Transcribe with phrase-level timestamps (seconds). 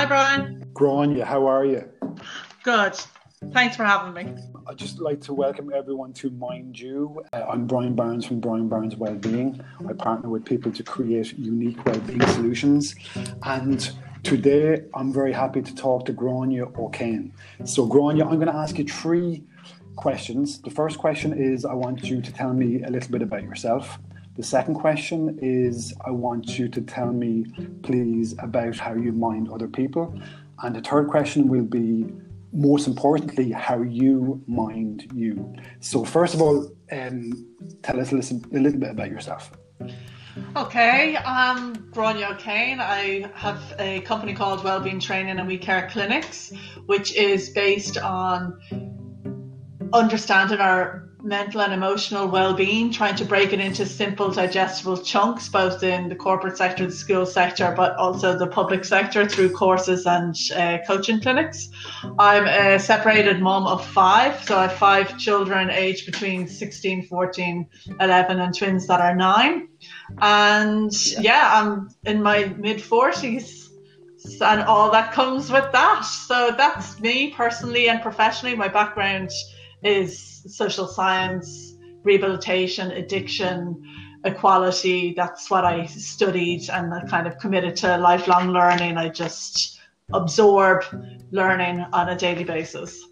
[0.00, 0.64] Hi, Brian.
[0.72, 1.86] Grainne, how are you?
[2.62, 2.98] Good.
[3.52, 4.34] Thanks for having me.
[4.66, 7.22] I'd just like to welcome everyone to Mind You.
[7.34, 9.62] Uh, I'm Brian Barnes from Brian Barnes Wellbeing.
[9.86, 12.94] I partner with people to create unique wellbeing solutions.
[13.42, 13.92] And
[14.22, 17.34] today I'm very happy to talk to Grainne O'Kane.
[17.66, 19.44] So, Grainne, I'm going to ask you three
[19.96, 20.62] questions.
[20.62, 23.98] The first question is I want you to tell me a little bit about yourself.
[24.40, 27.44] The second question is I want you to tell me,
[27.82, 30.18] please, about how you mind other people.
[30.62, 32.06] And the third question will be,
[32.50, 35.54] most importantly, how you mind you.
[35.80, 37.34] So, first of all, um,
[37.82, 39.52] tell us a little, a little bit about yourself.
[40.56, 42.80] Okay, I'm Grainne O'Kane.
[42.80, 46.50] I have a company called Wellbeing Training and We Care Clinics,
[46.86, 48.58] which is based on
[49.92, 55.82] understanding our mental and emotional well-being trying to break it into simple digestible chunks both
[55.82, 60.34] in the corporate sector the school sector but also the public sector through courses and
[60.56, 61.68] uh, coaching clinics.
[62.18, 67.66] I'm a separated mom of five so i have five children aged between 16 14
[68.00, 69.68] 11 and twins that are nine.
[70.18, 71.50] And yeah.
[71.54, 73.68] i'm in my mid 40s
[74.40, 76.02] and all that comes with that.
[76.02, 78.54] So that's me personally and professionally.
[78.54, 79.30] My background
[79.82, 83.82] is social science, rehabilitation, addiction,
[84.24, 85.14] equality.
[85.16, 88.96] That's what I studied and I kind of committed to lifelong learning.
[88.96, 89.78] I just
[90.12, 90.84] absorb
[91.30, 93.06] learning on a daily basis.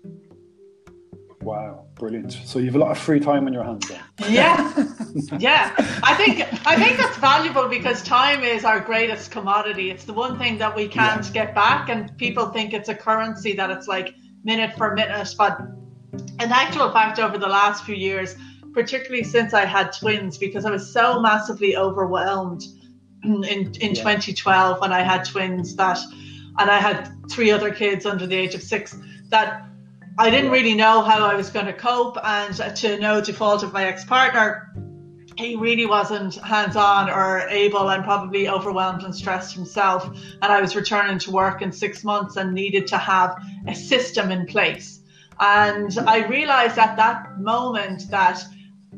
[1.40, 2.32] Wow, brilliant!
[2.32, 4.02] So you have a lot of free time on your hands then.
[4.28, 4.84] Yeah,
[5.38, 5.72] yeah.
[6.02, 9.90] I think I think that's valuable because time is our greatest commodity.
[9.90, 11.32] It's the one thing that we can't yeah.
[11.32, 15.60] get back, and people think it's a currency that it's like minute for minute, but
[16.40, 18.36] in actual fact, over the last few years,
[18.72, 22.64] particularly since I had twins, because I was so massively overwhelmed
[23.24, 23.94] in, in yeah.
[23.94, 25.98] 2012 when I had twins that,
[26.58, 28.96] and I had three other kids under the age of six,
[29.30, 29.64] that
[30.18, 32.18] I didn't really know how I was going to cope.
[32.22, 34.72] And to no default of my ex partner,
[35.36, 40.04] he really wasn't hands on or able and probably overwhelmed and stressed himself.
[40.42, 44.30] And I was returning to work in six months and needed to have a system
[44.30, 44.97] in place
[45.40, 48.42] and I realized at that moment that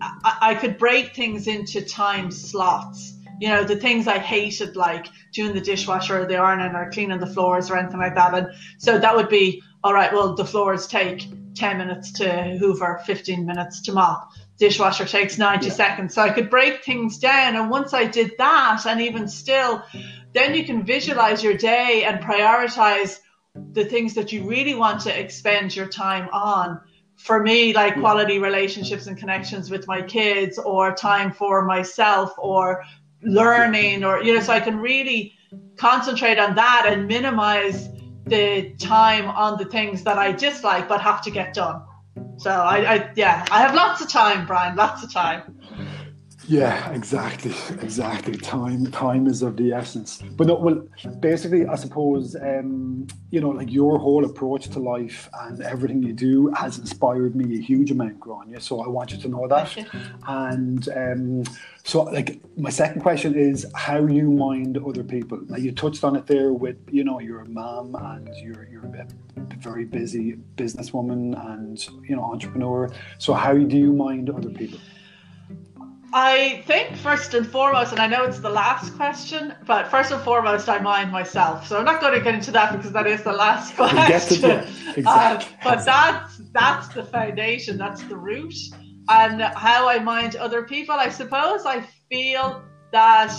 [0.01, 3.15] I, I could break things into time slots.
[3.41, 7.19] You know, the things I hated, like doing the dishwasher or the ironing or cleaning
[7.19, 8.35] the floors or anything like that.
[8.35, 13.01] And so that would be, all right, well, the floors take 10 minutes to hoover,
[13.07, 14.31] 15 minutes to mop.
[14.59, 15.73] Dishwasher takes 90 yeah.
[15.73, 16.15] seconds.
[16.15, 17.57] So I could break things down.
[17.57, 19.83] And once I did that, and even still,
[20.35, 23.19] then you can visualize your day and prioritize
[23.73, 26.81] the things that you really want to expend your time on.
[27.17, 32.83] For me like quality relationships and connections with my kids or time for myself or
[33.23, 35.35] learning or you know so i can really
[35.77, 37.89] concentrate on that and minimize
[38.27, 41.83] the time on the things that i dislike but have to get done.
[42.39, 45.59] So i, I yeah i have lots of time brian lots of time
[46.51, 48.37] yeah, exactly, exactly.
[48.37, 50.21] Time, time is of the essence.
[50.37, 50.83] But no, well,
[51.21, 56.13] basically, I suppose um, you know, like your whole approach to life and everything you
[56.13, 58.61] do has inspired me a huge amount, Grainne.
[58.61, 59.71] So I want you to know that.
[60.27, 61.45] And um,
[61.85, 65.39] so, like, my second question is how you mind other people.
[65.49, 68.85] Now, you touched on it there with, you know, you're a mom and you're you're
[68.85, 69.07] a
[69.59, 71.23] very busy businesswoman
[71.53, 72.91] and you know entrepreneur.
[73.19, 74.81] So, how do you mind other people?
[76.13, 80.21] I think first and foremost, and I know it's the last question, but first and
[80.23, 81.67] foremost, I mind myself.
[81.69, 84.51] So I'm not going to get into that because that is the last question.
[84.51, 85.05] It, exactly.
[85.05, 87.79] uh, but that's that's the foundation.
[87.79, 88.55] That's the root.
[89.09, 93.33] And how I mind other people, I suppose I feel that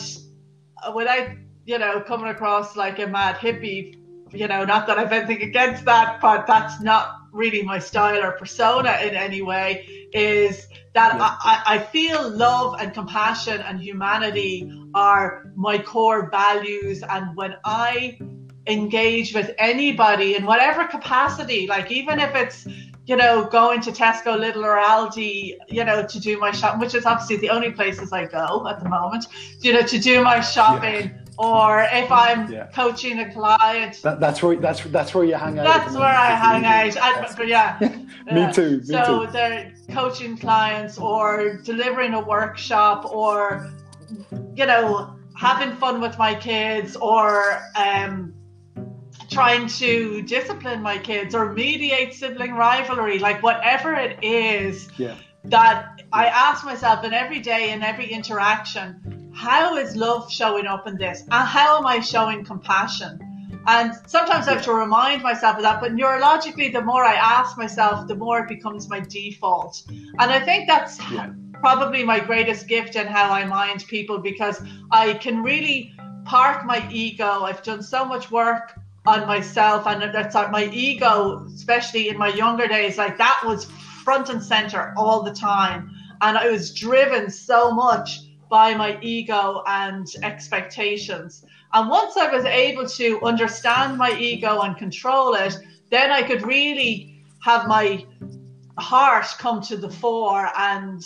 [0.96, 1.30] without
[1.66, 3.98] you know coming across like a mad hippie,
[4.32, 8.34] you know, not that I've anything against that, but that's not really my style or
[8.34, 10.10] persona in any way.
[10.14, 11.36] Is that yeah.
[11.42, 17.04] I, I feel love and compassion and humanity are my core values.
[17.04, 18.20] And when I
[18.68, 22.68] engage with anybody in whatever capacity, like even if it's,
[23.06, 26.94] you know, going to Tesco, Lidl, or Aldi, you know, to do my shopping, which
[26.94, 29.26] is obviously the only places I go at the moment,
[29.60, 31.12] you know, to do my shopping.
[31.16, 32.68] Yeah or if I'm yeah.
[32.68, 34.00] coaching a client.
[34.04, 35.66] That, that's where that's that's where you hang out.
[35.66, 36.98] That's where I hang out.
[37.02, 37.80] I, but yeah,
[38.32, 38.78] me too.
[38.78, 39.32] Me so too.
[39.32, 43.72] they're coaching clients or delivering a workshop or
[44.56, 48.36] you know having fun with my kids or um,
[49.32, 54.90] trying to discipline my kids or mediate sibling rivalry, like whatever it is.
[54.98, 55.16] Yeah.
[55.46, 60.88] That I ask myself in every day in every interaction how is love showing up
[60.88, 61.22] in this?
[61.22, 63.20] And how am I showing compassion?
[63.68, 65.82] And sometimes I have to remind myself of that.
[65.82, 69.84] But neurologically, the more I ask myself, the more it becomes my default.
[69.90, 71.32] And I think that's yeah.
[71.54, 74.62] probably my greatest gift in how I mind people because
[74.92, 75.94] I can really
[76.26, 77.44] park my ego.
[77.44, 78.74] I've done so much work
[79.06, 83.66] on myself, and that's like my ego, especially in my younger days, like that was
[84.04, 85.90] front and center all the time.
[86.22, 88.20] And I was driven so much
[88.52, 91.46] by my ego and expectations.
[91.74, 95.58] And once I was able to understand my ego and control it,
[95.90, 98.06] then I could really have my
[98.78, 100.52] heart come to the fore.
[100.58, 101.02] And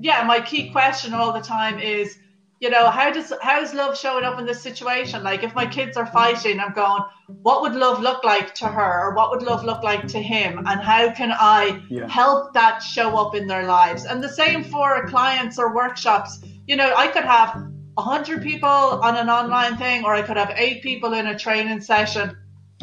[0.00, 2.18] yeah, my key question all the time is,
[2.60, 5.22] you know, how does how's love showing up in this situation?
[5.22, 7.02] Like if my kids are fighting, I'm going,
[7.40, 10.58] what would love look like to her, or what would love look like to him,
[10.58, 12.06] and how can I yeah.
[12.06, 14.04] help that show up in their lives?
[14.04, 16.40] And the same for clients or workshops.
[16.70, 17.52] You know, I could have
[17.94, 21.80] 100 people on an online thing, or I could have eight people in a training
[21.80, 22.36] session.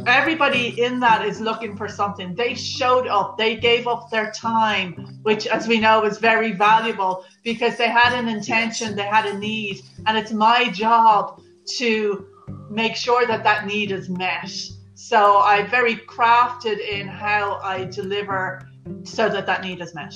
[0.05, 2.35] Everybody in that is looking for something.
[2.35, 7.23] They showed up, they gave up their time, which, as we know, is very valuable
[7.45, 11.39] because they had an intention, they had a need, and it's my job
[11.77, 12.27] to
[12.69, 14.51] make sure that that need is met.
[14.95, 18.67] So I'm very crafted in how I deliver
[19.05, 20.13] so that that need is met.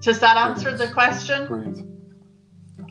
[0.00, 1.48] Does that answer the question?
[1.48, 1.91] Brilliant.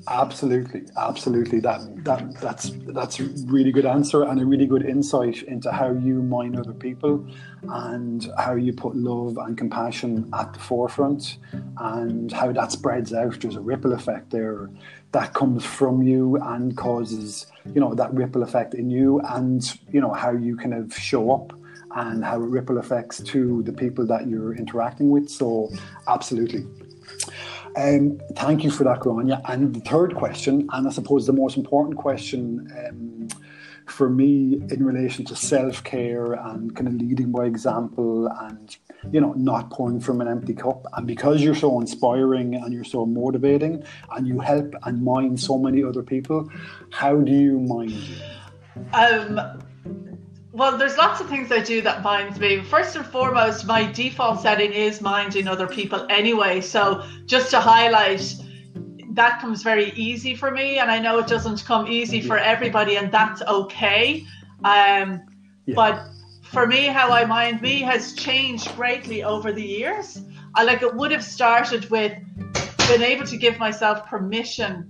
[0.07, 1.59] Absolutely, absolutely.
[1.59, 5.91] That that that's that's a really good answer and a really good insight into how
[5.91, 7.25] you mind other people
[7.63, 11.37] and how you put love and compassion at the forefront
[11.77, 13.39] and how that spreads out.
[13.39, 14.69] There's a ripple effect there
[15.11, 20.01] that comes from you and causes, you know, that ripple effect in you and you
[20.01, 21.53] know how you kind of show up
[21.95, 25.29] and how it ripple effects to the people that you're interacting with.
[25.29, 25.69] So
[26.07, 26.65] absolutely.
[27.75, 29.41] Um, thank you for that, Grainne.
[29.49, 33.29] And the third question, and I suppose the most important question um,
[33.85, 38.77] for me in relation to self care and kind of leading by example and
[39.11, 42.83] you know not pouring from an empty cup and because you're so inspiring and you're
[42.83, 46.49] so motivating and you help and mind so many other people
[46.91, 48.21] how do you mind
[48.93, 49.61] um
[50.53, 52.61] well, there's lots of things I do that minds me.
[52.61, 56.59] First and foremost, my default setting is minding other people anyway.
[56.59, 58.35] So just to highlight,
[59.11, 62.97] that comes very easy for me, and I know it doesn't come easy for everybody,
[62.97, 64.25] and that's okay.
[64.63, 65.21] Um,
[65.65, 65.75] yeah.
[65.75, 66.05] But
[66.43, 70.21] for me, how I mind me has changed greatly over the years.
[70.55, 72.13] I like it would have started with
[72.89, 74.89] being able to give myself permission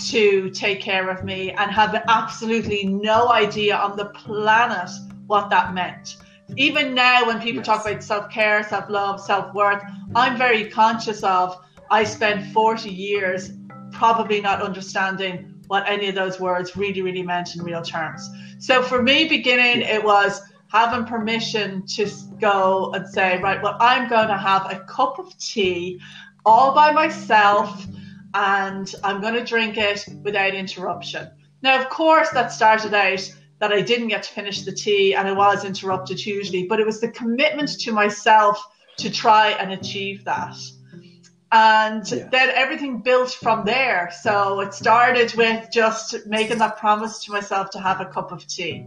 [0.00, 4.90] to take care of me and have absolutely no idea on the planet
[5.26, 6.16] what that meant.
[6.56, 7.66] Even now, when people yes.
[7.66, 9.82] talk about self care, self love, self worth,
[10.14, 11.56] I'm very conscious of
[11.90, 13.52] I spent 40 years
[13.92, 18.28] probably not understanding what any of those words really, really meant in real terms.
[18.58, 22.08] So for me, beginning, it was having permission to
[22.40, 26.00] go and say, right, well, I'm going to have a cup of tea
[26.44, 27.86] all by myself
[28.34, 31.30] and I'm going to drink it without interruption.
[31.62, 35.28] Now, of course, that started out that I didn't get to finish the tea and
[35.28, 38.62] I was interrupted hugely, but it was the commitment to myself
[38.98, 40.56] to try and achieve that.
[41.52, 42.28] And yeah.
[42.30, 44.12] then everything built from there.
[44.22, 48.46] So it started with just making that promise to myself to have a cup of
[48.46, 48.86] tea.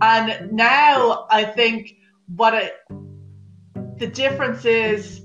[0.00, 1.94] And now I think
[2.34, 2.74] what it,
[3.98, 5.22] the difference is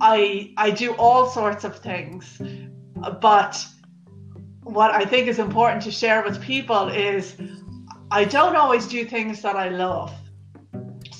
[0.00, 2.40] I I do all sorts of things,
[3.20, 3.66] but
[4.62, 7.36] what I think is important to share with people is
[8.10, 10.12] I don't always do things that I love.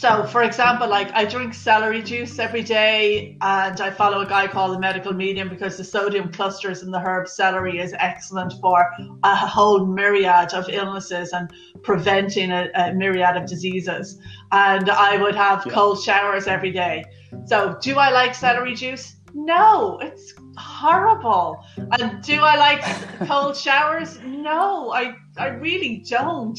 [0.06, 4.46] So, for example, like I drink celery juice every day, and I follow a guy
[4.46, 8.88] called the Medical Medium because the sodium clusters in the herb celery is excellent for
[9.24, 14.20] a whole myriad of illnesses and preventing a, a myriad of diseases.
[14.52, 15.72] And I would have yeah.
[15.72, 17.04] cold showers every day.
[17.46, 19.16] So, do I like celery juice?
[19.34, 21.64] No, it's horrible.
[21.98, 22.80] And do I like
[23.28, 24.20] cold showers?
[24.24, 26.58] No, I I really don't.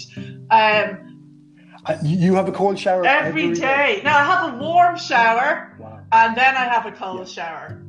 [0.51, 1.06] Um,
[2.03, 3.95] you have a cold shower every, every day.
[3.95, 4.01] day.
[4.03, 5.99] Now I have a warm shower, wow.
[6.11, 7.33] and then I have a cold yeah.
[7.33, 7.81] shower,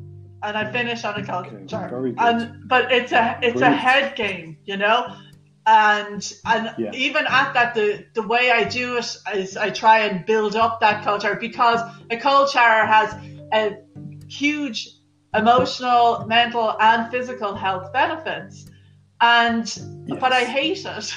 [0.43, 2.13] and I finish on a cold okay, shower.
[2.19, 3.75] And but it's a it's Brilliant.
[3.75, 5.15] a head game, you know.
[5.67, 6.93] And and yeah.
[6.95, 10.81] even at that, the the way I do it is I try and build up
[10.81, 13.15] that cold shower because a cold shower has
[13.53, 13.77] a
[14.29, 14.89] huge
[15.35, 18.67] emotional, mental, and physical health benefits
[19.21, 19.67] and
[20.07, 20.19] yes.
[20.21, 21.15] but I hate it.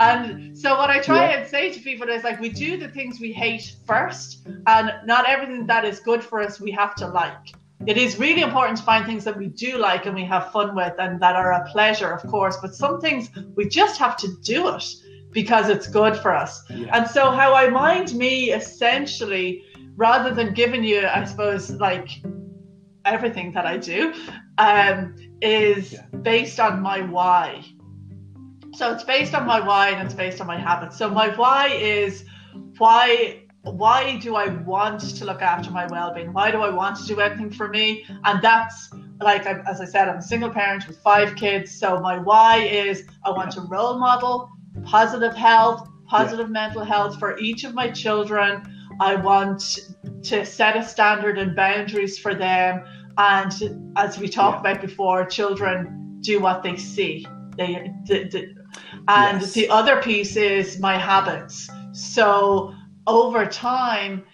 [0.00, 1.38] And so what I try yeah.
[1.38, 5.28] and say to people is like we do the things we hate first, and not
[5.28, 7.54] everything that is good for us we have to like.
[7.86, 10.74] It is really important to find things that we do like and we have fun
[10.74, 12.56] with and that are a pleasure, of course.
[12.60, 14.84] But some things we just have to do it
[15.30, 16.62] because it's good for us.
[16.70, 16.96] Yeah.
[16.96, 19.64] And so how I mind me essentially,
[19.96, 22.08] rather than giving you, I suppose, like
[23.04, 24.12] everything that I do,
[24.58, 26.02] um, is yeah.
[26.22, 27.64] based on my why.
[28.74, 30.98] So it's based on my why and it's based on my habits.
[30.98, 32.24] So my why is
[32.76, 36.32] why why do I want to look after my well-being?
[36.32, 38.04] Why do I want to do anything for me?
[38.24, 41.72] And that's like as I said, I'm a single parent with five kids.
[41.72, 44.50] So my why is I want to role model
[44.84, 46.52] positive health, positive yeah.
[46.52, 48.62] mental health for each of my children.
[49.00, 49.78] I want
[50.24, 52.84] to set a standard and boundaries for them.
[53.18, 54.72] And as we talked yeah.
[54.72, 57.26] about before, children do what they see.
[57.56, 58.54] They, they, they
[59.08, 59.52] and yes.
[59.52, 61.68] the other piece is my habits.
[61.92, 62.74] So
[63.06, 64.24] over time,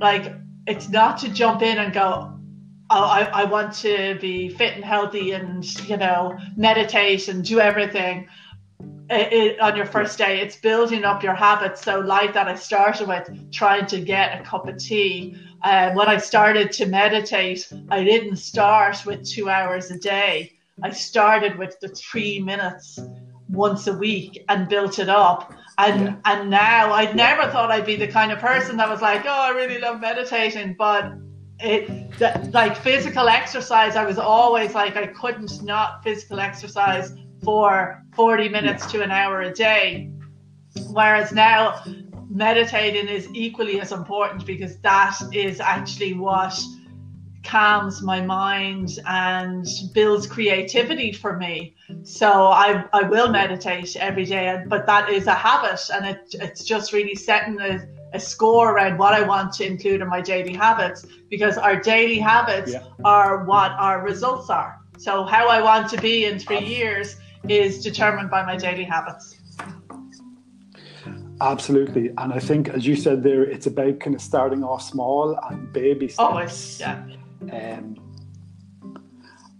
[0.00, 0.34] like
[0.66, 2.36] it's not to jump in and go,
[2.90, 7.60] oh, I, I want to be fit and healthy and, you know, meditate and do
[7.60, 8.28] everything.
[9.08, 11.82] It, it, on your first day, it's building up your habits.
[11.82, 15.36] So, like that, I started with trying to get a cup of tea.
[15.66, 20.52] Um, when I started to meditate, I didn't start with two hours a day.
[20.80, 23.00] I started with the three minutes
[23.48, 25.52] once a week and built it up.
[25.78, 26.16] And yeah.
[26.24, 29.40] and now I never thought I'd be the kind of person that was like, oh,
[29.48, 31.14] I really love meditating, but
[31.58, 33.96] it that, like physical exercise.
[33.96, 39.00] I was always like I couldn't not physical exercise for forty minutes yeah.
[39.00, 40.12] to an hour a day,
[40.92, 41.82] whereas now
[42.28, 46.60] meditating is equally as important because that is actually what
[47.46, 51.74] calms my mind and builds creativity for me.
[52.02, 56.64] So I, I will meditate every day, but that is a habit and it, it's
[56.64, 60.54] just really setting a, a score around what I want to include in my daily
[60.54, 62.82] habits because our daily habits yeah.
[63.04, 64.80] are what our results are.
[64.98, 67.16] So how I want to be in three years
[67.48, 69.35] is determined by my daily habits.
[71.40, 72.08] Absolutely.
[72.16, 75.72] And I think, as you said there, it's about kind of starting off small and
[75.72, 76.18] baby steps.
[76.18, 77.04] Always, yeah.
[77.52, 77.96] Um,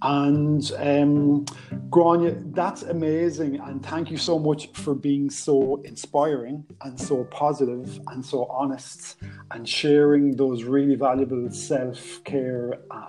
[0.06, 1.44] and um,
[1.90, 3.58] Grainne, that's amazing.
[3.58, 9.16] And thank you so much for being so inspiring and so positive and so honest
[9.50, 13.08] and sharing those really valuable self care uh,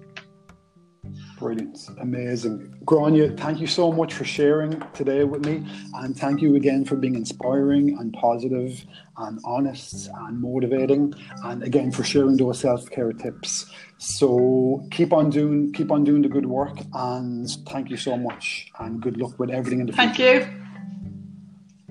[1.38, 2.76] Brilliant, amazing.
[2.84, 5.66] Grainne, thank you so much for sharing today with me.
[5.94, 8.84] And thank you again for being inspiring and positive
[9.16, 11.12] and honest and motivating.
[11.44, 13.66] And again, for sharing those self care tips.
[13.98, 18.70] So keep on doing keep on doing the good work and thank you so much
[18.78, 20.06] and good luck with everything in the future.
[20.06, 20.64] Thank you.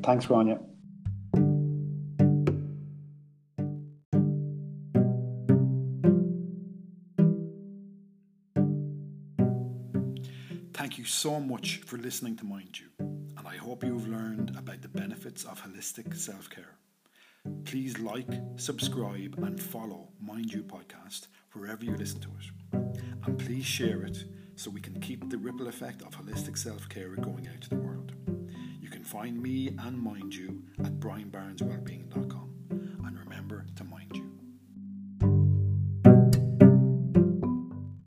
[0.04, 0.73] Thanks, Grainne.
[11.04, 12.88] You so much for listening to Mind You,
[13.38, 16.78] and I hope you've learned about the benefits of holistic self care.
[17.66, 23.04] Please like, subscribe, and follow Mind You podcast wherever you listen to it.
[23.26, 24.24] And please share it
[24.56, 27.82] so we can keep the ripple effect of holistic self care going out to the
[27.82, 28.14] world.
[28.80, 31.82] You can find me and Mind You at Brian Barnes Well